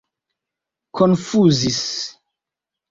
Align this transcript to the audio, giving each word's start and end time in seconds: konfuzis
konfuzis 0.95 1.87